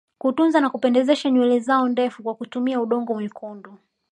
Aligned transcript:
Kutunza 0.17 0.61
na 0.61 0.69
kupendezesha 0.69 1.29
nywele 1.31 1.59
zao 1.59 1.87
ndefu 1.89 2.23
kwa 2.23 2.35
kutumia 2.35 2.81
udongo 2.81 3.13
mwekundu 3.13 3.77